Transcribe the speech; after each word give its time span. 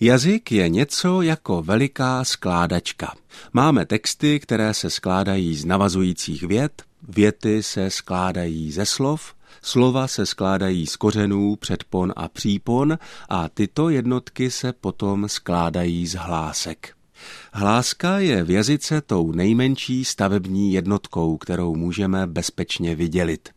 Jazyk 0.00 0.52
je 0.52 0.68
něco 0.68 1.22
jako 1.22 1.62
veliká 1.62 2.24
skládačka. 2.24 3.14
Máme 3.52 3.86
texty, 3.86 4.40
které 4.40 4.74
se 4.74 4.90
skládají 4.90 5.56
z 5.56 5.64
navazujících 5.64 6.42
vět, 6.42 6.82
věty 7.08 7.62
se 7.62 7.90
skládají 7.90 8.72
ze 8.72 8.86
slov, 8.86 9.34
slova 9.62 10.08
se 10.08 10.26
skládají 10.26 10.86
z 10.86 10.96
kořenů, 10.96 11.56
předpon 11.56 12.12
a 12.16 12.28
přípon 12.28 12.98
a 13.28 13.48
tyto 13.48 13.88
jednotky 13.88 14.50
se 14.50 14.72
potom 14.72 15.28
skládají 15.28 16.06
z 16.06 16.14
hlásek. 16.14 16.97
Hláska 17.52 18.18
je 18.18 18.44
v 18.44 18.50
jazyce 18.50 19.00
tou 19.00 19.32
nejmenší 19.32 20.04
stavební 20.04 20.72
jednotkou, 20.72 21.36
kterou 21.36 21.74
můžeme 21.74 22.26
bezpečně 22.26 22.94
vydělit. 22.94 23.48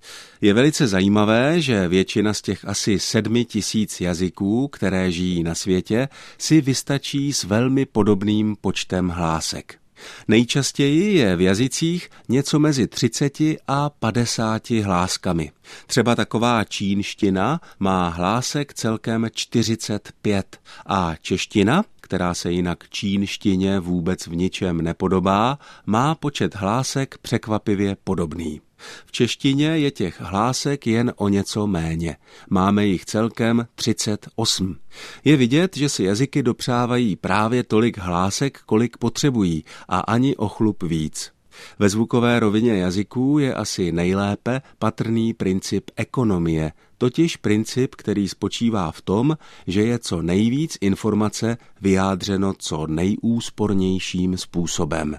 Je 0.41 0.53
velice 0.53 0.87
zajímavé, 0.87 1.61
že 1.61 1.87
většina 1.87 2.33
z 2.33 2.41
těch 2.41 2.65
asi 2.65 2.99
sedmi 2.99 3.45
tisíc 3.45 4.01
jazyků, 4.01 4.67
které 4.67 5.11
žijí 5.11 5.43
na 5.43 5.55
světě, 5.55 6.07
si 6.37 6.61
vystačí 6.61 7.33
s 7.33 7.43
velmi 7.43 7.85
podobným 7.85 8.55
počtem 8.61 9.09
hlásek. 9.09 9.80
Nejčastěji 10.27 11.15
je 11.15 11.35
v 11.35 11.41
jazycích 11.41 12.09
něco 12.29 12.59
mezi 12.59 12.87
30 12.87 13.37
a 13.67 13.89
50 13.89 14.69
hláskami. 14.69 15.51
Třeba 15.87 16.15
taková 16.15 16.63
čínština 16.63 17.61
má 17.79 18.09
hlásek 18.09 18.73
celkem 18.73 19.27
45 19.33 20.59
a 20.85 21.15
čeština, 21.21 21.83
která 22.01 22.33
se 22.33 22.51
jinak 22.51 22.89
čínštině 22.89 23.79
vůbec 23.79 24.27
v 24.27 24.35
ničem 24.35 24.81
nepodobá, 24.81 25.59
má 25.85 26.15
počet 26.15 26.55
hlásek 26.55 27.17
překvapivě 27.17 27.97
podobný. 28.03 28.61
V 29.05 29.11
češtině 29.11 29.65
je 29.65 29.91
těch 29.91 30.21
hlásek 30.21 30.87
jen 30.87 31.13
o 31.15 31.29
něco 31.29 31.67
méně. 31.67 32.17
Máme 32.49 32.85
jich 32.85 33.05
celkem 33.05 33.67
38. 33.75 34.77
Je 35.23 35.37
vidět, 35.37 35.77
že 35.77 35.89
si 35.89 36.03
jazyky 36.03 36.43
dopřávají 36.43 37.15
právě 37.15 37.63
tolik 37.63 37.97
hlásek, 37.97 38.59
kolik 38.65 38.97
potřebují 38.97 39.63
a 39.87 39.99
ani 39.99 40.35
o 40.35 40.47
chlup 40.47 40.83
víc. 40.83 41.31
Ve 41.79 41.89
zvukové 41.89 42.39
rovině 42.39 42.77
jazyků 42.77 43.39
je 43.39 43.53
asi 43.53 43.91
nejlépe 43.91 44.61
patrný 44.79 45.33
princip 45.33 45.91
ekonomie, 45.95 46.71
totiž 46.97 47.37
princip, 47.37 47.95
který 47.95 48.29
spočívá 48.29 48.91
v 48.91 49.01
tom, 49.01 49.37
že 49.67 49.81
je 49.81 49.99
co 49.99 50.21
nejvíc 50.21 50.77
informace 50.81 51.57
vyjádřeno 51.81 52.53
co 52.57 52.87
nejúspornějším 52.87 54.37
způsobem. 54.37 55.15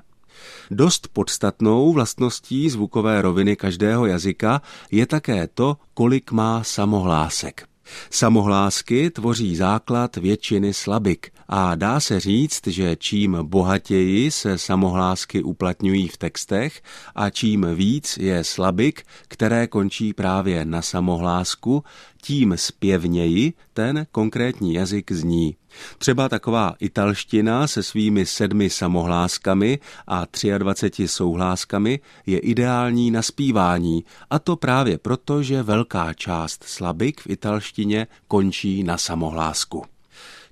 Dost 0.71 1.09
podstatnou 1.13 1.93
vlastností 1.93 2.71
zvukové 2.71 3.23
roviny 3.23 3.57
každého 3.57 4.07
jazyka 4.07 4.63
je 4.91 5.07
také 5.07 5.49
to, 5.55 5.77
kolik 5.95 6.33
má 6.33 6.65
samohlásek. 6.65 7.73
Samohlásky 8.11 9.11
tvoří 9.11 9.57
základ 9.57 10.17
většiny 10.17 10.75
slabik 10.75 11.31
a 11.49 11.75
dá 11.75 12.01
se 12.01 12.21
říct, 12.21 12.67
že 12.67 12.97
čím 12.97 13.39
bohatěji 13.43 14.31
se 14.31 14.59
samohlásky 14.59 15.43
uplatňují 15.43 16.09
v 16.09 16.17
textech 16.17 16.83
a 17.15 17.31
čím 17.31 17.67
víc 17.75 18.19
je 18.19 18.45
slabik, 18.45 19.03
které 19.29 19.67
končí 19.67 20.13
právě 20.13 20.65
na 20.65 20.83
samohlásku, 20.83 21.85
tím 22.23 22.55
zpěvněji 22.57 23.53
ten 23.73 24.07
konkrétní 24.13 24.75
jazyk 24.75 25.13
zní. 25.13 25.57
Třeba 25.99 26.29
taková 26.29 26.75
italština 26.81 27.67
se 27.67 27.83
svými 27.83 28.27
sedmi 28.27 28.71
samohláskami 28.71 29.79
a 30.07 30.27
23 30.59 31.09
souhláskami 31.09 32.01
je 32.27 32.39
ideální 32.39 33.11
na 33.11 33.23
zpívání, 33.23 34.05
a 34.31 34.39
to 34.39 34.57
právě 34.57 34.99
proto, 34.99 35.43
že 35.43 35.63
velká 35.63 36.13
část 36.13 36.65
slabik 36.65 37.21
v 37.21 37.31
italštině 37.31 38.07
končí 38.29 38.83
na 38.83 38.99
samohlásku. 38.99 39.85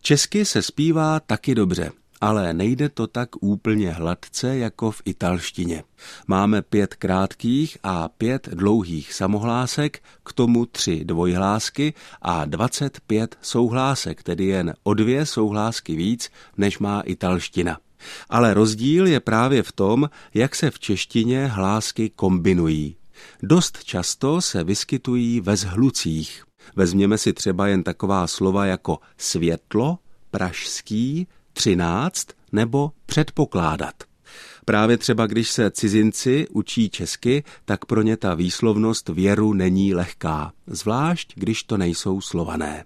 Česky 0.02 0.44
se 0.44 0.62
zpívá 0.62 1.20
taky 1.20 1.54
dobře, 1.54 1.92
ale 2.20 2.52
nejde 2.52 2.88
to 2.88 3.06
tak 3.06 3.28
úplně 3.40 3.90
hladce 3.90 4.58
jako 4.58 4.90
v 4.90 5.02
italštině. 5.04 5.84
Máme 6.26 6.62
pět 6.62 6.94
krátkých 6.94 7.78
a 7.82 8.08
pět 8.08 8.48
dlouhých 8.52 9.12
samohlásek, 9.12 10.02
k 10.24 10.32
tomu 10.32 10.66
tři 10.66 11.04
dvojhlásky 11.04 11.94
a 12.22 12.44
25 12.44 13.38
souhlásek, 13.42 14.22
tedy 14.22 14.44
jen 14.44 14.74
o 14.82 14.94
dvě 14.94 15.26
souhlásky 15.26 15.96
víc, 15.96 16.30
než 16.56 16.78
má 16.78 17.00
italština. 17.00 17.78
Ale 18.28 18.54
rozdíl 18.54 19.06
je 19.06 19.20
právě 19.20 19.62
v 19.62 19.72
tom, 19.72 20.10
jak 20.34 20.54
se 20.54 20.70
v 20.70 20.78
češtině 20.78 21.46
hlásky 21.46 22.10
kombinují. 22.10 22.96
Dost 23.42 23.84
často 23.84 24.40
se 24.40 24.64
vyskytují 24.64 25.40
ve 25.40 25.56
zhlucích. 25.56 26.44
Vezměme 26.76 27.18
si 27.18 27.32
třeba 27.32 27.66
jen 27.66 27.82
taková 27.82 28.26
slova 28.26 28.66
jako 28.66 28.98
světlo, 29.18 29.98
pražský, 30.30 31.26
třináct 31.52 32.26
nebo 32.52 32.92
předpokládat. 33.06 33.94
Právě 34.64 34.98
třeba 34.98 35.26
když 35.26 35.50
se 35.50 35.70
cizinci 35.70 36.46
učí 36.50 36.90
česky, 36.90 37.44
tak 37.64 37.84
pro 37.84 38.02
ně 38.02 38.16
ta 38.16 38.34
výslovnost 38.34 39.08
věru 39.08 39.52
není 39.52 39.94
lehká, 39.94 40.52
zvlášť 40.66 41.32
když 41.34 41.62
to 41.62 41.76
nejsou 41.76 42.20
slované. 42.20 42.84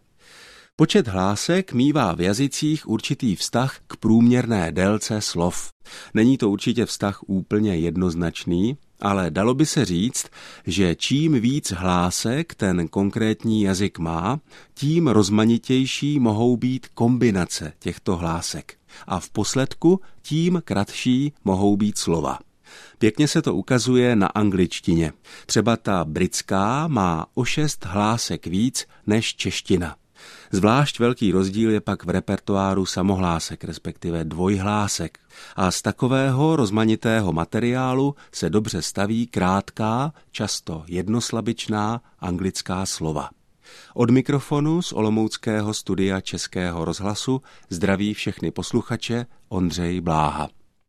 Počet 0.76 1.08
hlásek 1.08 1.72
mívá 1.72 2.14
v 2.14 2.20
jazycích 2.20 2.88
určitý 2.88 3.36
vztah 3.36 3.78
k 3.86 3.96
průměrné 3.96 4.72
délce 4.72 5.20
slov. 5.20 5.70
Není 6.14 6.38
to 6.38 6.50
určitě 6.50 6.86
vztah 6.86 7.20
úplně 7.26 7.76
jednoznačný, 7.76 8.76
ale 9.00 9.30
dalo 9.30 9.54
by 9.54 9.66
se 9.66 9.84
říct, 9.84 10.26
že 10.66 10.94
čím 10.94 11.40
víc 11.40 11.72
hlásek 11.72 12.54
ten 12.54 12.88
konkrétní 12.88 13.62
jazyk 13.62 13.98
má, 13.98 14.40
tím 14.74 15.08
rozmanitější 15.08 16.20
mohou 16.20 16.56
být 16.56 16.88
kombinace 16.94 17.72
těchto 17.78 18.16
hlásek. 18.16 18.76
A 19.06 19.20
v 19.20 19.30
posledku 19.30 20.00
tím 20.22 20.62
kratší 20.64 21.32
mohou 21.44 21.76
být 21.76 21.98
slova. 21.98 22.38
Pěkně 22.98 23.28
se 23.28 23.42
to 23.42 23.54
ukazuje 23.54 24.16
na 24.16 24.26
angličtině. 24.26 25.12
Třeba 25.46 25.76
ta 25.76 26.04
britská 26.04 26.88
má 26.88 27.26
o 27.34 27.44
šest 27.44 27.84
hlásek 27.84 28.46
víc 28.46 28.86
než 29.06 29.34
čeština. 29.34 29.96
Zvlášť 30.54 30.98
velký 30.98 31.32
rozdíl 31.32 31.70
je 31.70 31.80
pak 31.80 32.04
v 32.04 32.10
repertoáru 32.10 32.86
samohlásek, 32.86 33.64
respektive 33.64 34.24
dvojhlásek. 34.24 35.18
A 35.56 35.70
z 35.70 35.82
takového 35.82 36.56
rozmanitého 36.56 37.32
materiálu 37.32 38.14
se 38.32 38.50
dobře 38.50 38.82
staví 38.82 39.26
krátká, 39.26 40.12
často 40.30 40.84
jednoslabičná 40.86 42.02
anglická 42.18 42.86
slova. 42.86 43.30
Od 43.94 44.10
mikrofonu 44.10 44.82
z 44.82 44.92
Olomouckého 44.92 45.74
studia 45.74 46.20
Českého 46.20 46.84
rozhlasu 46.84 47.42
zdraví 47.70 48.14
všechny 48.14 48.50
posluchače 48.50 49.26
Ondřej 49.48 50.00
Bláha. 50.00 50.48